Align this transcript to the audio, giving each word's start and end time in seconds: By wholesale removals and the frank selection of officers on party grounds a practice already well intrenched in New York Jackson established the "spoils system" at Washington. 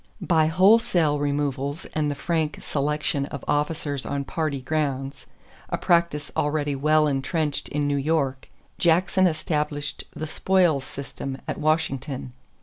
By 0.19 0.47
wholesale 0.47 1.19
removals 1.19 1.85
and 1.93 2.09
the 2.09 2.15
frank 2.15 2.57
selection 2.63 3.27
of 3.27 3.45
officers 3.47 4.03
on 4.03 4.23
party 4.23 4.59
grounds 4.59 5.27
a 5.69 5.77
practice 5.77 6.31
already 6.35 6.73
well 6.73 7.05
intrenched 7.05 7.69
in 7.69 7.87
New 7.87 7.97
York 7.97 8.49
Jackson 8.79 9.27
established 9.27 10.05
the 10.15 10.25
"spoils 10.25 10.85
system" 10.85 11.37
at 11.47 11.59
Washington. 11.59 12.33